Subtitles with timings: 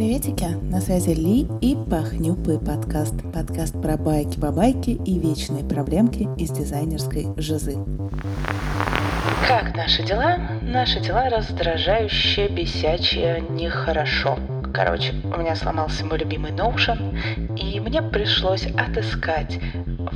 [0.00, 3.16] Приветики, на связи Ли и Пахнюпый подкаст.
[3.34, 7.76] Подкаст про байки-бабайки и вечные проблемки из дизайнерской жизы.
[9.46, 10.38] Как наши дела?
[10.62, 14.38] Наши дела раздражающие, бесячие, нехорошо.
[14.72, 17.18] Короче, у меня сломался мой любимый Notion,
[17.58, 19.58] и мне пришлось отыскать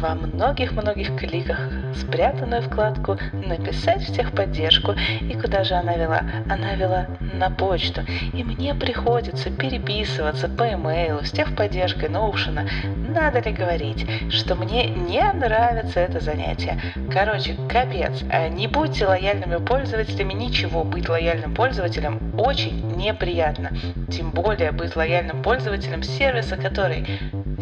[0.04, 1.58] во многих-многих кликах
[1.94, 4.94] спрятанную вкладку «Написать в техподдержку».
[5.22, 6.20] И куда же она вела?
[6.50, 8.02] Она вела на почту.
[8.34, 12.68] И мне приходится переписываться по имейлу с техподдержкой Notion.
[13.08, 16.78] Надо ли говорить, что мне не нравится это занятие?
[17.10, 18.22] Короче, капец.
[18.30, 20.84] А не будьте лояльными пользователями, ничего.
[20.84, 23.70] Быть лояльным пользователем очень неприятно.
[24.12, 27.06] Тем более быть лояльным пользователем сервиса, который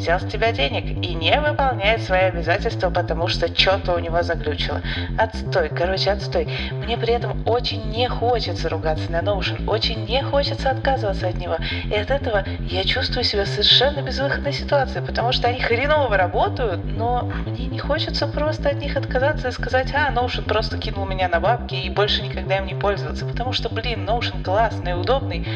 [0.02, 4.82] взял с тебя денег и не выполняет свои обязательства, потому что что-то у него заглючило.
[5.16, 6.48] Отстой, короче, отстой.
[6.72, 11.56] Мне при этом очень не хочется ругаться на Notion, очень не хочется отказываться от него.
[11.84, 17.30] И от этого я чувствую себя совершенно безвыходной ситуации, потому что они хреново работают, но
[17.46, 21.38] мне не хочется просто от них отказаться и сказать, а, Notion просто кинул меня на
[21.38, 25.46] бабки и больше никогда им не пользоваться, потому что, блин, Notion классный, удобный.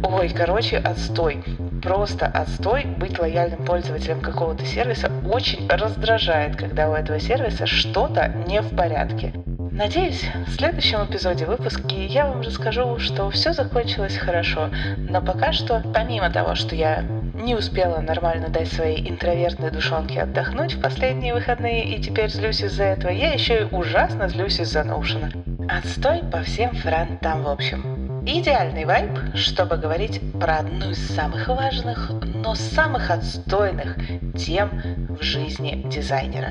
[0.00, 1.42] Ой, короче, отстой
[1.80, 8.60] просто отстой быть лояльным пользователем какого-то сервиса очень раздражает, когда у этого сервиса что-то не
[8.62, 9.32] в порядке.
[9.70, 15.82] Надеюсь, в следующем эпизоде выпуска я вам расскажу, что все закончилось хорошо, но пока что,
[15.94, 17.02] помимо того, что я
[17.34, 22.84] не успела нормально дать своей интровертной душонке отдохнуть в последние выходные и теперь злюсь из-за
[22.84, 25.68] этого, я еще и ужасно злюсь из-за Notion.
[25.68, 27.99] Отстой по всем фронтам в общем.
[28.26, 33.96] Идеальный вайб, чтобы говорить про одну из самых важных, но самых отстойных
[34.36, 34.70] тем
[35.08, 36.50] в жизни дизайнера.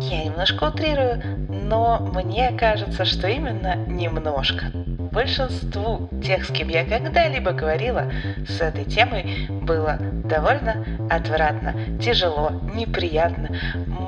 [0.00, 4.66] Я немножко утрирую, но мне кажется, что именно немножко.
[5.10, 8.10] Большинству тех, с кем я когда-либо говорила,
[8.48, 13.48] с этой темой было довольно отвратно, тяжело, неприятно,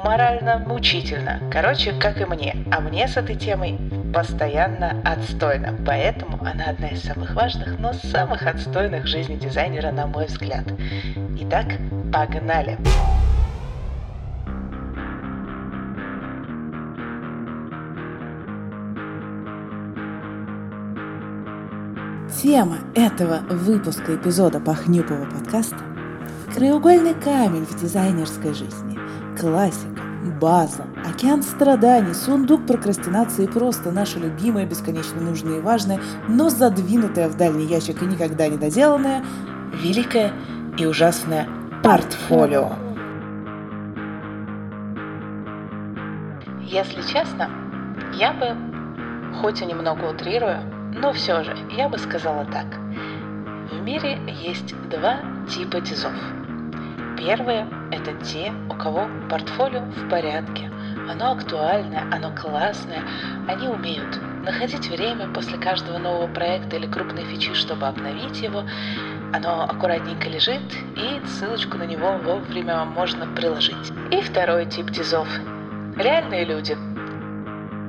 [0.05, 1.41] морально мучительно.
[1.51, 2.57] Короче, как и мне.
[2.71, 3.79] А мне с этой темой
[4.13, 5.75] постоянно отстойно.
[5.87, 10.65] Поэтому она одна из самых важных, но самых отстойных в жизни дизайнера, на мой взгляд.
[11.41, 11.67] Итак,
[12.13, 12.79] погнали!
[22.43, 25.79] Тема этого выпуска эпизода Пахнюпова подкаста–
[26.55, 28.99] краеугольный камень в дизайнерской жизни,
[29.39, 37.29] классика, база, океан страданий, сундук прокрастинации просто наше любимое, бесконечно нужное и важное, но задвинутое
[37.29, 39.25] в дальний ящик и никогда не доделанное,
[39.75, 40.33] великое
[40.79, 41.49] и ужасное
[41.83, 42.73] портфолио.
[46.61, 47.51] Если честно,
[48.15, 50.59] я бы, хоть и немного утрирую,
[50.95, 52.67] но все же я бы сказала так.
[53.71, 55.19] В мире есть два
[55.49, 56.13] типа дизов–
[57.19, 60.71] Первые– это те, у кого портфолио в порядке.
[61.11, 63.03] Оно актуальное, оно классное.
[63.49, 68.65] Они умеют находить время после каждого нового проекта или крупной фичи, чтобы обновить его.
[69.33, 70.63] Оно аккуратненько лежит,
[70.97, 73.93] и ссылочку на него вовремя можно приложить.
[74.11, 75.29] И второй тип дизов–
[75.97, 76.77] реальные люди.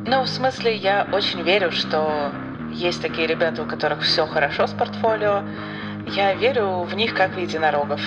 [0.05, 2.31] Ну, в смысле, я очень верю, что
[2.71, 5.43] есть такие ребята, у которых все хорошо с портфолио.
[6.07, 8.01] Я верю в них как в единорогов.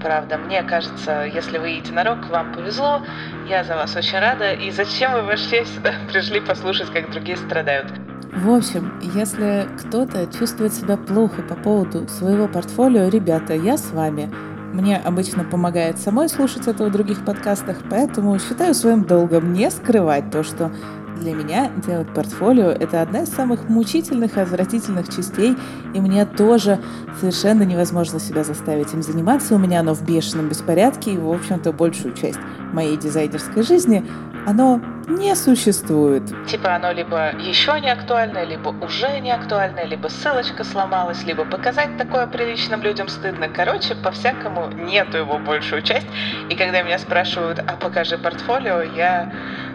[0.00, 3.02] Правда, мне кажется, если вы единорог, вам повезло.
[3.48, 4.52] Я за вас очень рада.
[4.52, 7.92] И зачем вы вообще сюда пришли послушать, как другие страдают?
[8.32, 14.32] В общем, если кто-то чувствует себя плохо по поводу своего портфолио, ребята, я с вами.
[14.72, 20.30] Мне обычно помогает самой слушать это в других подкастах, поэтому считаю своим долгом не скрывать
[20.30, 20.70] то, что
[21.18, 25.56] для меня делать портфолио— это одна из самых мучительных и отвратительных частей,
[25.94, 26.78] и мне тоже
[27.20, 29.54] совершенно невозможно себя заставить им заниматься.
[29.54, 32.38] У меня оно в бешеном беспорядке, и, в общем-то, большую часть
[32.72, 34.04] моей дизайнерской жизни
[34.46, 36.22] оно не существует.
[36.46, 41.96] Типа оно либо еще не актуальное, либо уже не актуальное, либо ссылочка сломалась, либо показать
[41.96, 43.48] такое приличным людям стыдно.
[43.48, 46.06] Короче, по-всякому нету его большую часть.
[46.50, 49.32] И когда меня спрашивают, а покажи портфолио, я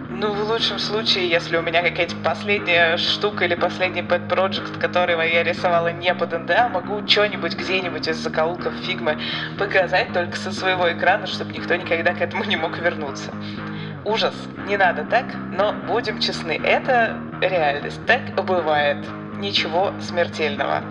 [0.10, 5.22] ну, в лучшем случае, если у меня какая-то последняя штука или последний pet project, которого
[5.22, 9.18] я рисовала не под НДА, могу что-нибудь где-нибудь из закоулков фигмы
[9.58, 13.32] показать только со своего экрана, чтобы никто никогда к этому не мог вернуться.
[14.06, 14.34] Ужас,
[14.68, 15.26] не надо так,
[15.58, 18.98] но будем честны, это реальность, так бывает.
[19.40, 20.84] Ничего смертельного.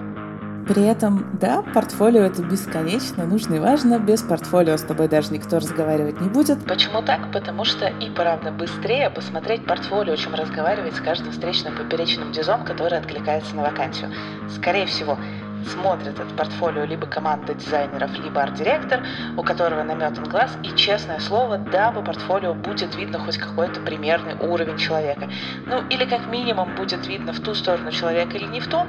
[0.67, 3.99] При этом, да, портфолио это бесконечно нужно и важно.
[3.99, 6.65] Без портфолио с тобой даже никто разговаривать не будет.
[6.67, 7.33] Почему так?
[7.33, 12.99] Потому что и правда быстрее посмотреть портфолио, чем разговаривать с каждым встречным поперечным дизом, который
[12.99, 14.13] откликается на вакансию.
[14.51, 15.19] Скорее всего,
[15.67, 19.05] смотрит это портфолио либо команда дизайнеров, либо арт-директор,
[19.37, 24.35] у которого наметан глаз, и, честное слово, да, по портфолио будет видно хоть какой-то примерный
[24.35, 25.29] уровень человека.
[25.67, 28.87] Ну, или как минимум будет видно в ту сторону человека или не в ту,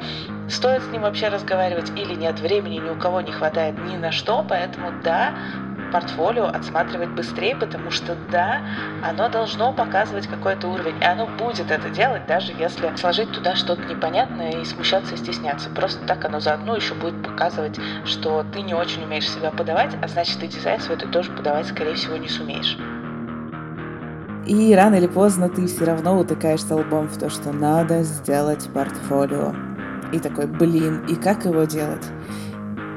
[0.50, 4.12] стоит с ним вообще разговаривать или нет, времени ни у кого не хватает ни на
[4.12, 5.34] что, поэтому да,
[5.94, 8.62] портфолио отсматривать быстрее, потому что да,
[9.04, 13.84] оно должно показывать какой-то уровень, и оно будет это делать, даже если сложить туда что-то
[13.84, 15.70] непонятное и смущаться и стесняться.
[15.70, 20.08] Просто так оно заодно еще будет показывать, что ты не очень умеешь себя подавать, а
[20.08, 22.78] значит и дизайн свой ты тоже подавать, скорее всего, не сумеешь.
[24.48, 29.54] И рано или поздно ты все равно утыкаешься лбом в то, что надо сделать портфолио.
[30.12, 32.06] И такой, блин, и как его делать?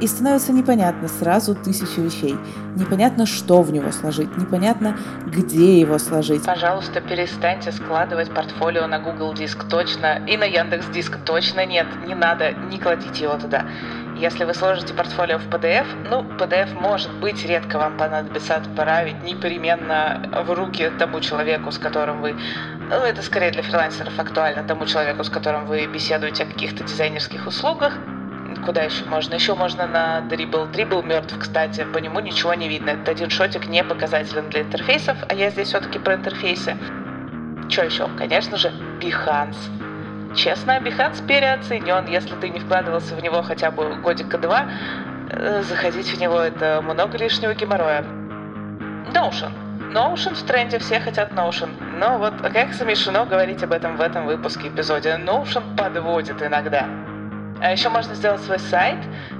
[0.01, 2.37] И становится непонятно сразу тысячи вещей.
[2.77, 6.45] Непонятно, что в него сложить, непонятно, где его сложить.
[6.45, 11.87] Пожалуйста, перестаньте складывать портфолио на Google Диск точно и на Яндекс Диск точно нет.
[12.07, 13.65] Не надо, не кладите его туда.
[14.19, 20.45] Если вы сложите портфолио в PDF, ну, PDF может быть редко вам понадобится отправить непременно
[20.47, 22.35] в руки тому человеку, с которым вы
[22.89, 27.47] ну, это скорее для фрилансеров актуально, тому человеку, с которым вы беседуете о каких-то дизайнерских
[27.47, 27.95] услугах,
[28.65, 29.35] Куда еще можно?
[29.35, 30.73] Еще можно на Dribble.
[30.73, 32.91] Dribble мертв, кстати, по нему ничего не видно.
[32.91, 36.77] Это один шотик не показателен для интерфейсов, а я здесь все-таки про интерфейсы.
[37.69, 38.09] Что еще?
[38.17, 39.57] Конечно же, Behance.
[40.35, 42.07] Честно, Behance переоценен.
[42.07, 44.67] Если ты не вкладывался в него хотя бы годика два,
[45.31, 48.05] э, заходить в него это много лишнего геморроя.
[49.13, 49.53] Notion.
[49.93, 51.71] Notion в тренде, все хотят Notion.
[51.99, 55.19] Но вот как смешно говорить об этом в этом выпуске эпизоде.
[55.25, 56.87] Notion подводит иногда.
[57.61, 58.99] А еще можно сделать свой сайт.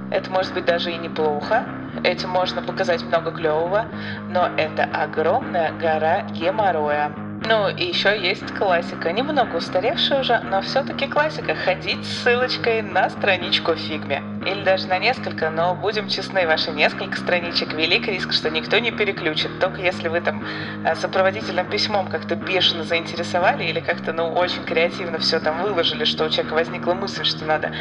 [0.09, 1.65] Это может быть даже и неплохо.
[2.03, 3.85] Этим можно показать много клевого.
[4.29, 7.26] Но это огромная гора геморроя.
[7.49, 11.55] Ну и еще есть классика, немного устаревшая уже, но все-таки классика.
[11.55, 14.21] Ходить с ссылочкой на страничку фигме.
[14.45, 18.91] Или даже на несколько, но будем честны, ваши несколько страничек велик риск, что никто не
[18.91, 19.59] переключит.
[19.61, 20.43] Только если вы там
[20.83, 26.25] э, сопроводительным письмом как-то бешено заинтересовали или как-то, ну, очень креативно все там выложили, что
[26.25, 27.71] у человека возникла мысль, что надо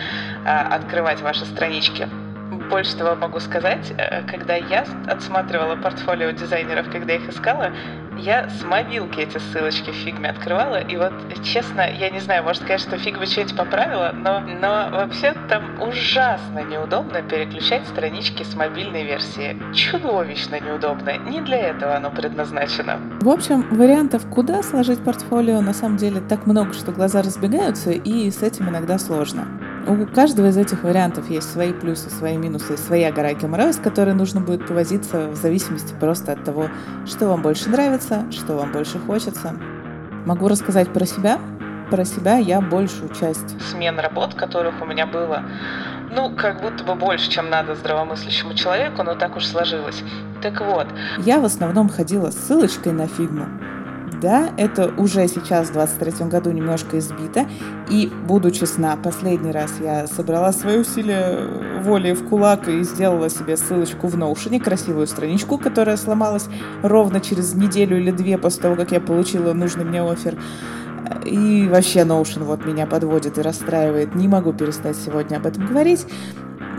[0.45, 2.09] а, открывать ваши странички.
[2.71, 7.73] Больше того могу сказать, э, когда я отсматривала портфолио дизайнеров, когда их искала,
[8.19, 11.13] я с мобилки эти ссылочки в фигме открывала, и вот,
[11.45, 17.23] честно, я не знаю, может, конечно, фигма что-нибудь поправила, но, но вообще там ужасно неудобно
[17.23, 19.57] переключать странички с мобильной версии.
[19.75, 21.17] Чудовищно неудобно.
[21.19, 22.99] Не для этого оно предназначено.
[23.21, 28.31] В общем, вариантов, куда сложить портфолио, на самом деле так много, что глаза разбегаются, и
[28.31, 29.47] с этим иногда сложно.
[29.89, 34.15] У каждого из этих вариантов есть свои плюсы, свои минусы, своя гора геморроя, с которой
[34.15, 36.69] нужно будет повозиться в зависимости просто от того,
[37.07, 39.55] что вам больше нравится, что вам больше хочется.
[40.25, 41.39] Могу рассказать про себя.
[41.89, 45.45] Про себя я большую часть смен работ, которых у меня было,
[46.11, 50.03] ну, как будто бы больше, чем надо здравомыслящему человеку, но так уж сложилось.
[50.43, 50.89] Так вот.
[51.19, 53.47] Я в основном ходила с ссылочкой на фигму,
[54.21, 57.47] да, это уже сейчас в 23 году немножко избито.
[57.91, 61.39] И, буду честна, последний раз я собрала свои усилия
[61.83, 66.47] воли в кулак и сделала себе ссылочку в Notion, красивую страничку, которая сломалась
[66.83, 70.39] ровно через неделю или две после того, как я получила нужный мне офер.
[71.25, 74.15] И вообще Notion вот меня подводит и расстраивает.
[74.15, 76.07] Не могу перестать сегодня об этом говорить.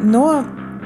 [0.01, 0.45] Но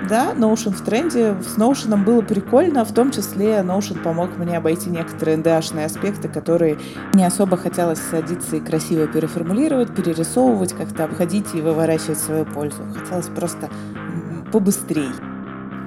[0.09, 1.35] да, Notion в тренде.
[1.41, 6.77] С Notion было прикольно, в том числе Notion помог мне обойти некоторые NDA-шные аспекты, которые
[7.13, 12.83] не особо хотелось садиться и красиво переформулировать, перерисовывать, как-то обходить и выворачивать свою пользу.
[12.93, 13.69] Хотелось просто
[14.51, 15.11] побыстрее.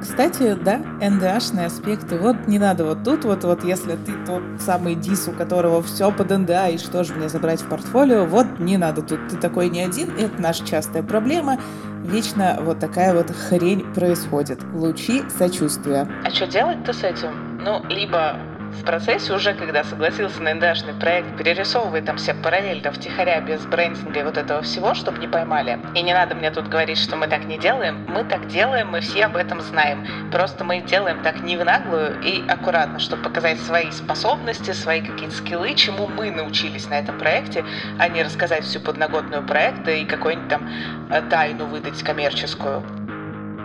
[0.00, 2.18] Кстати, да, NDA-шные аспекты.
[2.18, 6.12] Вот не надо вот тут, вот, вот если ты тот самый дис, у которого все
[6.12, 9.28] под NDA, и что же мне забрать в портфолио, вот не надо тут.
[9.28, 11.59] Ты такой не один, это наша частая проблема
[12.04, 14.61] вечно вот такая вот хрень происходит.
[14.73, 16.06] Лучи сочувствия.
[16.25, 17.58] А что делать-то с этим?
[17.62, 18.37] Ну, либо
[18.75, 24.21] в процессе уже, когда согласился на НДАшный проект, перерисовывай там все параллельно втихаря без брендинга
[24.21, 25.78] и вот этого всего, чтобы не поймали.
[25.95, 28.04] И не надо мне тут говорить, что мы так не делаем.
[28.09, 30.07] Мы так делаем, мы все об этом знаем.
[30.31, 35.35] Просто мы делаем так не в наглую и аккуратно, чтобы показать свои способности, свои какие-то
[35.35, 37.64] скиллы, чему мы научились на этом проекте,
[37.99, 40.69] а не рассказать всю подноготную проекта и какую-нибудь там
[41.11, 43.03] э, тайну выдать коммерческую.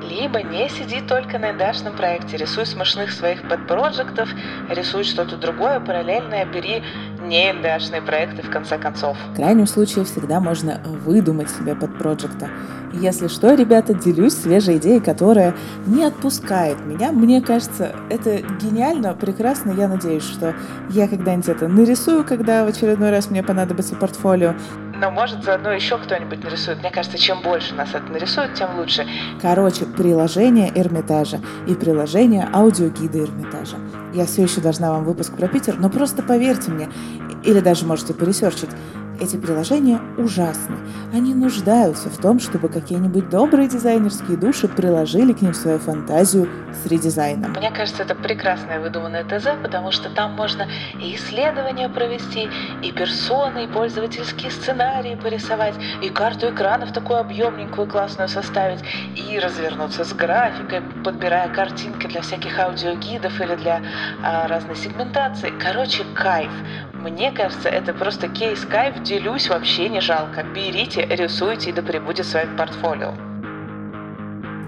[0.01, 4.29] Либо не сиди только на эндашном проекте, рисуй смешных своих подпроектов,
[4.69, 6.83] рисуй что-то другое параллельное, бери
[7.21, 9.17] не эндашные проекты в конце концов.
[9.33, 12.49] В крайнем случае всегда можно выдумать себе подпроекта.
[12.93, 15.53] Если что, ребята, делюсь свежей идеей, которая
[15.85, 17.11] не отпускает меня.
[17.11, 19.71] Мне кажется, это гениально, прекрасно.
[19.71, 20.55] Я надеюсь, что
[20.89, 24.55] я когда-нибудь это нарисую, когда в очередной раз мне понадобится портфолио.
[24.99, 26.79] Но может заодно еще кто-нибудь нарисует.
[26.79, 29.07] Мне кажется, чем больше нас это нарисует, тем лучше.
[29.41, 33.77] Короче, приложение Эрмитажа и приложение аудиогида Эрмитажа.
[34.13, 36.89] Я все еще должна вам выпуск про Питер, но просто поверьте мне,
[37.43, 38.69] или даже можете поресерчить,
[39.19, 40.77] эти приложения ужасны.
[41.13, 46.47] Они нуждаются в том, чтобы какие-нибудь добрые дизайнерские души приложили к ним свою фантазию
[46.83, 47.51] с редизайном.
[47.51, 50.67] Мне кажется, это прекрасное выдуманное ТЗ, потому что там можно
[51.01, 52.47] и исследования провести,
[52.83, 58.79] и персоны, и пользовательские сценарии порисовать, и карту экранов такую объемненькую классную составить,
[59.15, 63.81] и развернуться с графикой, подбирая картинки для всяких аудиогидов или для
[64.23, 65.51] а, разной сегментации.
[65.59, 66.51] Короче, кайф.
[66.93, 70.43] Мне кажется, это просто кейс кайф, делюсь, вообще не жалко.
[70.43, 73.13] Берите, рисуйте, и да пребудет с вами портфолио.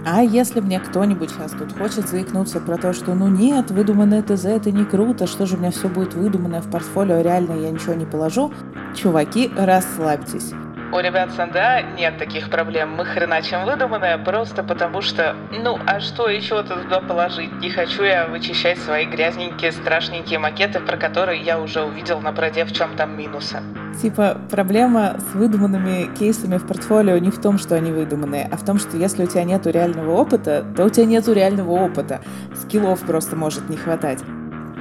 [0.03, 4.45] А если мне кто-нибудь сейчас тут хочет заикнуться про то, что ну нет, выдуманное ТЗ
[4.45, 7.93] это не круто, что же у меня все будет выдуманное в портфолио, реально я ничего
[7.93, 8.51] не положу,
[8.95, 10.53] чуваки, расслабьтесь.
[10.93, 12.95] У ребят Санда нет таких проблем.
[12.97, 17.49] Мы хреначим выдуманное просто потому что, ну, а что еще туда положить?
[17.61, 22.65] Не хочу я вычищать свои грязненькие, страшненькие макеты, про которые я уже увидел на проде,
[22.65, 23.61] в чем там минусы.
[24.01, 28.65] Типа, проблема с выдуманными кейсами в портфолио не в том, что они выдуманные, а в
[28.65, 32.19] том, что если у тебя нету реального опыта, то у тебя нету реального опыта.
[32.53, 34.19] Скиллов просто может не хватать.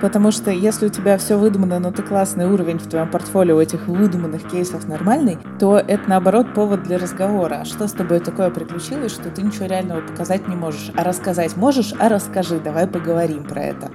[0.01, 3.87] Потому что если у тебя все выдумано, но ты классный уровень в твоем портфолио этих
[3.87, 7.61] выдуманных кейсов нормальный, то это наоборот повод для разговора.
[7.61, 10.91] А что с тобой такое приключилось, что ты ничего реального показать не можешь?
[10.97, 11.93] А рассказать можешь?
[11.99, 13.91] А расскажи, давай поговорим про это.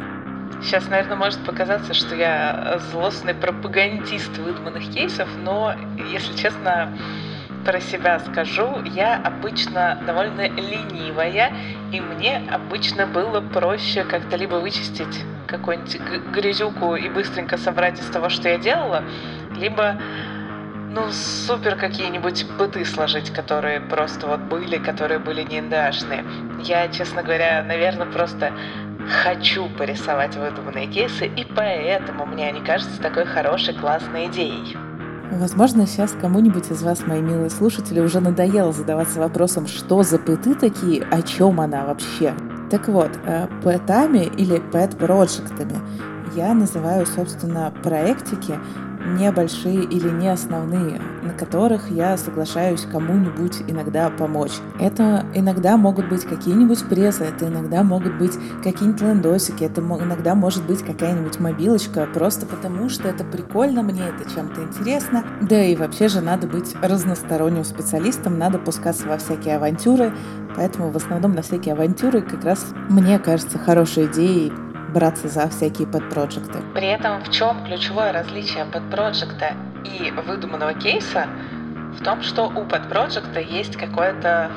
[0.61, 5.73] Сейчас, наверное, может показаться, что я злостный пропагандист выдуманных кейсов, но,
[6.11, 6.95] если честно,
[7.65, 11.51] про себя скажу, я обычно довольно ленивая,
[11.91, 15.99] и мне обычно было проще как-то либо вычистить какую-нибудь
[16.31, 19.03] грязюку и быстренько собрать из того, что я делала,
[19.57, 19.97] либо
[20.95, 25.61] ну, супер какие-нибудь быты сложить, которые просто вот были, которые были не.
[26.63, 28.53] Я, честно говоря, наверное, просто
[29.23, 34.77] хочу порисовать выдуманные кейсы, и поэтому мне они кажутся такой хорошей, классной идеей.
[35.31, 40.55] Возможно, сейчас кому-нибудь из вас, мои милые слушатели, уже надоело задаваться вопросом, что за пыты
[40.55, 42.33] такие, о чем она вообще.
[42.69, 45.77] Так вот, э, пэтами или пэт-проектами
[46.35, 48.55] я называю, собственно, проектики,
[49.05, 54.53] небольшие или не основные, на которых я соглашаюсь кому-нибудь иногда помочь.
[54.79, 58.33] Это иногда могут быть какие-нибудь прессы, это иногда могут быть
[58.63, 64.29] какие-нибудь лендосики, это иногда может быть какая-нибудь мобилочка, просто потому что это прикольно, мне это
[64.29, 65.23] чем-то интересно.
[65.41, 70.13] Да и вообще же надо быть разносторонним специалистом, надо пускаться во всякие авантюры,
[70.55, 74.51] поэтому в основном на всякие авантюры как раз мне кажется хорошей идеей
[74.95, 76.59] браться за всякие подпроекты.
[76.73, 81.27] При этом в чем ключевое различие подпроекта и выдуманного кейса?
[81.99, 84.49] В том, что у подпроекта есть какое-то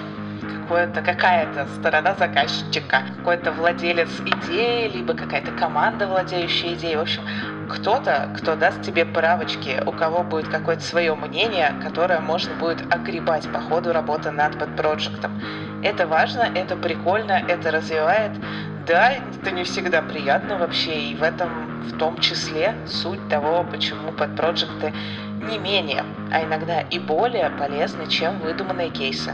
[0.62, 6.97] какое-то, какая-то сторона заказчика, какой-то владелец идеи, либо какая-то команда, владеющая идеей.
[6.97, 7.23] В общем,
[7.71, 13.49] кто-то, кто даст тебе правочки, у кого будет какое-то свое мнение, которое можно будет огребать
[13.50, 15.42] по ходу работы над подпроектом.
[15.83, 18.33] Это важно, это прикольно, это развивает,
[18.88, 21.50] да, это не всегда приятно вообще, и в этом
[21.83, 24.92] в том числе суть того, почему подпроекты
[25.49, 29.33] не менее, а иногда и более полезны, чем выдуманные кейсы.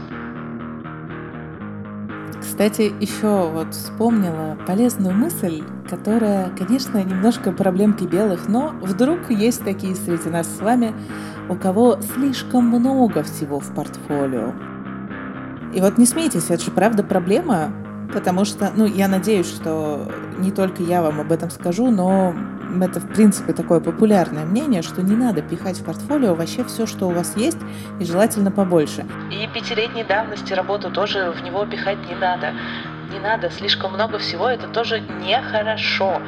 [2.41, 9.95] Кстати, еще вот вспомнила полезную мысль, которая, конечно, немножко проблемки белых, но вдруг есть такие
[9.95, 10.93] среди нас с вами,
[11.49, 14.53] у кого слишком много всего в портфолио.
[15.73, 17.73] И вот не смейтесь, это же правда проблема,
[18.13, 22.33] Потому что, ну, я надеюсь, что не только я вам об этом скажу, но
[22.81, 27.07] это, в принципе, такое популярное мнение, что не надо пихать в портфолио вообще все, что
[27.07, 27.57] у вас есть,
[27.99, 29.05] и желательно побольше.
[29.31, 32.53] И пятилетней давности работу тоже в него пихать не надо.
[33.11, 36.21] Не надо, слишком много всего, это тоже нехорошо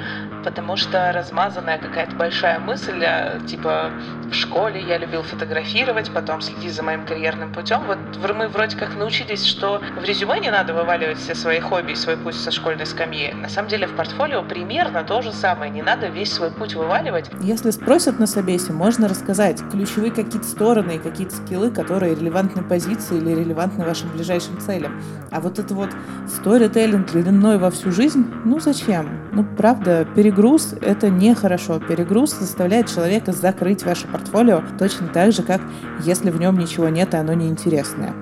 [0.47, 3.91] потому что размазанная какая-то большая мысль, а, типа
[4.31, 7.81] в школе я любил фотографировать, потом следить за моим карьерным путем.
[7.85, 7.97] Вот
[8.33, 12.15] мы вроде как научились, что в резюме не надо вываливать все свои хобби и свой
[12.15, 13.33] путь со школьной скамьи.
[13.33, 17.29] На самом деле в портфолио примерно то же самое, не надо весь свой путь вываливать.
[17.41, 23.17] Если спросят на собесе, можно рассказать ключевые какие-то стороны и какие-то скиллы, которые релевантны позиции
[23.17, 25.01] или релевантны вашим ближайшим целям.
[25.29, 25.89] А вот это вот
[26.25, 29.09] сторителлинг длиной во всю жизнь, ну зачем?
[29.33, 31.79] Ну правда, перегрузка перегруз— это нехорошо.
[31.79, 35.61] Перегруз заставляет человека закрыть ваше портфолио точно так же, как
[36.01, 38.13] если в нем ничего нет, и оно неинтересное.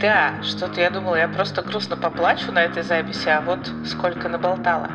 [0.00, 4.88] Да, что-то я думала, я просто грустно поплачу на этой записи, а вот сколько наболтала.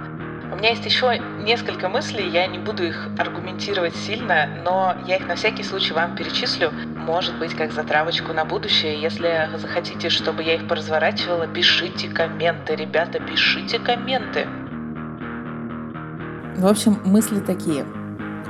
[0.54, 5.28] У меня есть еще несколько мыслей, я не буду их аргументировать сильно, но я их
[5.28, 6.72] на всякий случай вам перечислю.
[6.96, 9.02] Может быть, как затравочку на будущее.
[9.02, 12.76] Если захотите, чтобы я их поразворачивала, пишите комменты.
[12.76, 14.48] Ребята, пишите комменты.
[16.58, 17.86] В общем, мысли такие.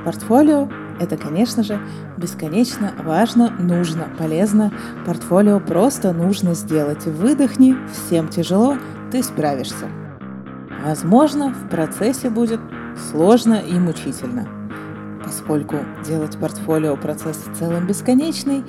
[0.04, 0.68] Портфолио–
[1.00, 1.80] это, конечно же,
[2.16, 4.72] бесконечно важно, нужно, полезно.
[5.04, 7.04] Портфолио просто нужно сделать.
[7.04, 8.76] Выдохни, всем тяжело,
[9.10, 9.86] ты справишься.
[10.84, 12.60] Возможно, в процессе будет
[13.10, 14.46] сложно и мучительно.
[15.24, 18.64] Поскольку делать портфолио процесс в целом бесконечный,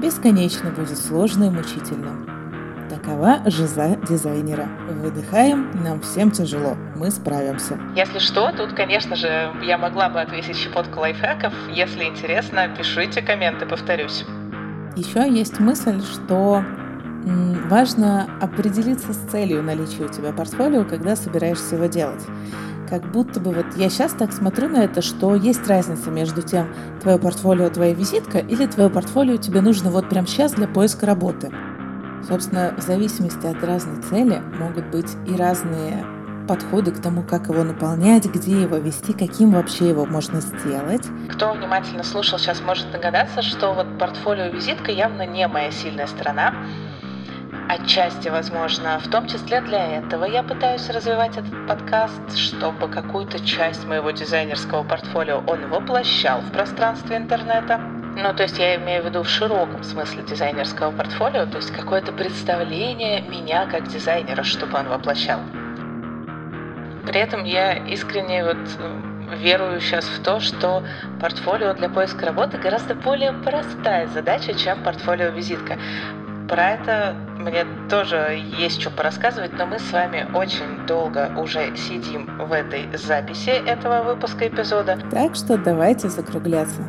[0.00, 2.37] бесконечно будет сложно и мучительно.
[3.08, 4.68] Такова жиза дизайнера.
[5.00, 7.78] Выдыхаем, нам всем тяжело, мы справимся.
[7.96, 11.54] Если что, тут, конечно же, я могла бы отвесить щепотку лайфхаков.
[11.72, 14.26] Если интересно, пишите комменты, повторюсь.
[14.94, 16.62] Еще есть мысль, что
[17.70, 22.22] важно определиться с целью наличия у тебя портфолио, когда собираешься его делать.
[22.90, 26.68] Как будто бы вот я сейчас так смотрю на это, что есть разница между тем,
[27.00, 31.50] твое портфолио, твоя визитка, или твое портфолио тебе нужно вот прямо сейчас для поиска работы.
[32.26, 36.04] Собственно, в зависимости от разной цели могут быть и разные
[36.48, 41.06] подходы к тому, как его наполнять, где его вести, каким вообще его можно сделать.
[41.30, 46.54] Кто внимательно слушал, сейчас может догадаться, что вот портфолио-визитка явно не моя сильная сторона.
[47.68, 53.86] Отчасти, возможно, в том числе для этого я пытаюсь развивать этот подкаст, чтобы какую-то часть
[53.86, 57.97] моего дизайнерского портфолио он воплощал в пространстве интернета.
[58.20, 62.10] Ну, то есть я имею в виду в широком смысле дизайнерского портфолио, то есть какое-то
[62.10, 65.38] представление меня как дизайнера, чтобы он воплощал.
[67.06, 68.56] При этом я искренне вот
[69.36, 70.82] верую сейчас в то, что
[71.20, 75.78] портфолио для поиска работы гораздо более простая задача, чем портфолио-визитка.
[76.48, 82.26] Про это мне тоже есть что порассказывать, но мы с вами очень долго уже сидим
[82.36, 84.98] в этой записи этого выпуска эпизода.
[85.12, 86.82] Так что давайте закругляться.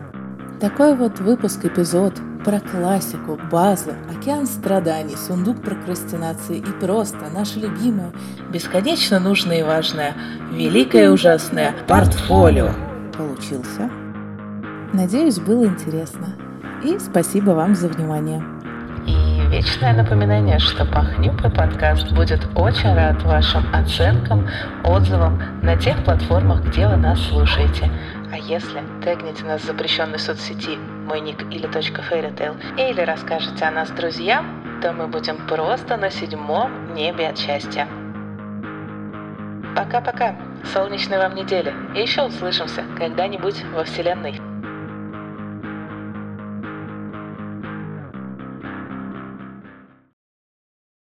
[0.59, 8.11] Такой вот выпуск эпизод про классику, базу, океан страданий, сундук прокрастинации и просто наше любимое,
[8.51, 10.15] бесконечно нужное и важное,
[10.51, 12.71] великое и ужасное портфолио
[13.17, 13.89] получился.
[14.91, 16.35] Надеюсь, было интересно.
[16.83, 18.43] И спасибо вам за внимание.
[19.07, 24.45] И вечное напоминание, что Пахнюка подкаст будет очень рад вашим оценкам,
[24.83, 27.89] отзывам на тех платформах, где вы нас слушаете.
[28.47, 33.89] Если тегните нас в запрещенной соцсети мой ник или точка fairytale, или расскажете о нас
[33.91, 37.87] друзьям, то мы будем просто на седьмом небе от счастья.
[39.75, 40.35] Пока-пока,
[40.73, 44.48] солнечной вам недели, и еще услышимся когда-нибудь во Вселенной.